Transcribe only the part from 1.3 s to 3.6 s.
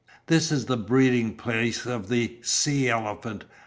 place of the sea elephant.